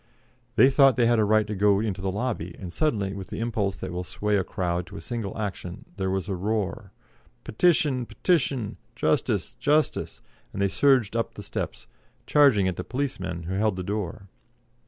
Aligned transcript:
They 0.55 0.71
thought 0.71 0.95
they 0.95 1.05
had 1.05 1.19
a 1.19 1.23
right 1.23 1.45
to 1.45 1.53
go 1.53 1.79
into 1.79 2.01
the 2.01 2.11
lobby, 2.11 2.55
and 2.57 2.73
suddenly, 2.73 3.13
with 3.13 3.27
the 3.27 3.39
impulse 3.39 3.77
that 3.77 3.91
will 3.91 4.03
sway 4.03 4.35
a 4.35 4.43
crowd 4.43 4.87
to 4.87 4.97
a 4.97 4.99
single 4.99 5.37
action 5.37 5.85
there 5.97 6.09
was 6.09 6.27
a 6.27 6.33
roar, 6.33 6.91
"Petition, 7.43 8.07
petition, 8.07 8.77
justice, 8.95 9.53
justice," 9.59 10.19
and 10.53 10.59
they 10.59 10.69
surged 10.69 11.15
up 11.15 11.35
the 11.35 11.43
steps, 11.43 11.85
charging 12.25 12.67
at 12.67 12.77
the 12.77 12.83
policemen 12.83 13.43
who 13.43 13.53
held 13.53 13.75
the 13.75 13.83
door. 13.83 14.23